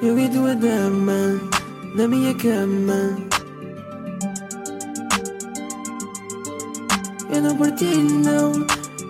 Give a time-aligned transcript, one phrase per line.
[0.00, 1.40] Eu e tua dama
[1.96, 3.18] na minha cama.
[7.28, 8.52] Eu não partilho, não.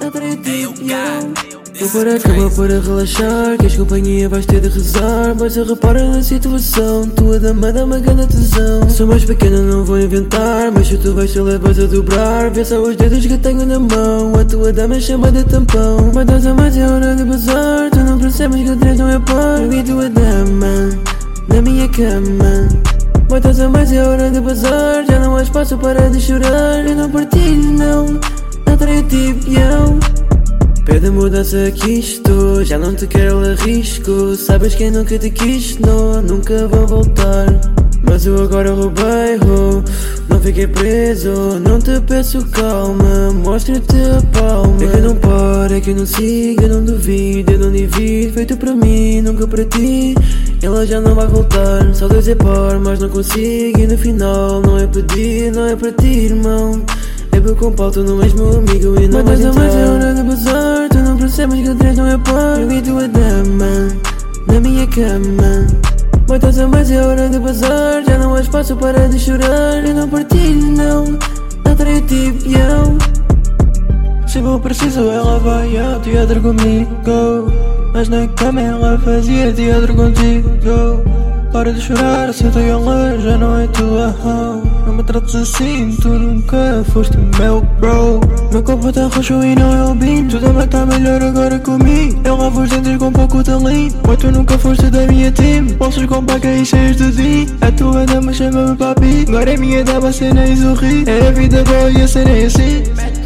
[0.00, 1.55] Adorei tipo eu.
[1.78, 5.34] Vou para a cama para relaxar Que as companhia vais ter de rezar.
[5.34, 10.00] Basta repara na situação Tua dama dá uma grande tesão Sou mais pequena, não vou
[10.00, 13.66] inventar Mas se tu vais te levas a dobrar Vê só os dedos que tenho
[13.66, 14.34] na mão.
[14.40, 16.10] A tua dama chama de tampão.
[16.14, 17.90] Mas das mais é hora de bazar.
[17.90, 19.60] Tu não percebes que três não é par.
[19.60, 20.90] Eu e tua dama
[21.48, 22.68] Na minha cama.
[23.28, 25.04] Mas a mais é hora de bazar.
[25.06, 26.86] Já não há espaço para de chorar.
[26.86, 28.18] Eu não partilho, não.
[28.66, 30.15] Adorei tipo eu
[30.86, 36.22] Pede mudança que estou, já não te quero arrisco Sabes quem nunca te quis, não,
[36.22, 37.46] nunca vão voltar.
[38.08, 39.82] Mas eu agora roubei, oh,
[40.28, 41.58] não fiquei preso.
[41.60, 44.76] Não te peço calma, mostra-te a palma.
[44.80, 47.72] É que eu não paro, é que eu não sigo, eu não duvido Eu não
[47.72, 50.14] divido, feito para mim, nunca para ti.
[50.62, 53.78] Ela já não vai voltar, só Deus é par, mas não consigo.
[53.78, 56.80] E no final não é pedir, não é para ti, irmão.
[57.36, 60.14] Bebo com pau, tu não és meu amigo e não vais entrar Mas é hora
[60.14, 60.55] de bazar,
[61.46, 62.18] percebes que o três não é
[62.60, 63.88] Eu e tua dama,
[64.48, 65.66] na minha cama.
[66.28, 69.84] Mas a mais é hora de bazar, já não há espaço para de chorar.
[69.84, 71.04] Eu não partilho, não,
[71.70, 72.98] atraio tipo eu
[74.26, 76.90] Se vou preciso ela vai ao teatro comigo.
[77.92, 80.50] Mas na cama ela fazia teatro contigo
[81.56, 84.14] para de chorar, eu ela já não é tua.
[84.86, 88.20] Não me trates assim, tu nunca foste meu bro.
[88.52, 92.20] Meu corpo tá roxo e não é o bean Tu também tá melhor agora comigo
[92.24, 95.66] Eu lavo os dentes com pouco talento Mas tu nunca foste da minha team.
[95.78, 97.56] Bolsos com paca e cheios de din.
[97.60, 101.04] A tua dama chama-me papi Agora é minha dama, cena e sorri.
[101.06, 103.25] É a vida boa e a cena é assim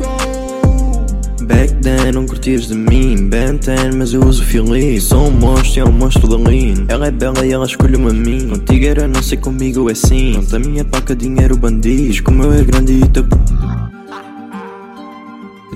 [1.51, 5.81] Back then não curtias de mim Ben 10 mas eu uso feliz Sou um monstro
[5.81, 6.85] e é um monstro da lean.
[6.87, 8.49] Ela é bela e ela escolheu-me a mim.
[8.49, 10.35] Contigo era não sei comigo é sim.
[10.35, 12.23] Não da minha paca dinheiro bandido.
[12.23, 13.25] Como eu é grande e teu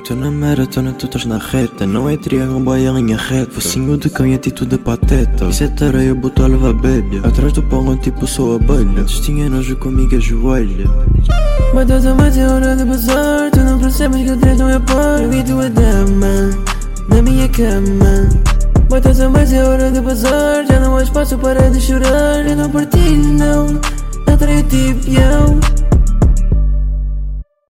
[0.07, 1.87] Tô na maratona, tu estás na reta.
[1.87, 3.53] Não é triângulo, é linha reta.
[3.53, 7.55] Focinho de cão e atitude pateta Isso é tareia, eu boto a levar bébia Atrás
[7.55, 9.01] do pão, tipo sou abelha.
[9.01, 10.91] Antes tinha nojo comigo, ajoelha
[11.73, 14.79] Mas a mais é hora de bazar Tu não percebes que o três não é
[14.79, 16.51] par Eu e tua dama,
[17.09, 18.29] na minha cama.
[18.91, 22.47] Mas a mais é hora de bazar Já não há espaço para de chorar.
[22.47, 23.81] Eu não partilho, não.
[24.27, 25.64] Atraio tipo eu